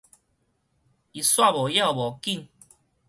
[0.03, 0.11] 伊煞無要
[1.93, 2.47] 無緊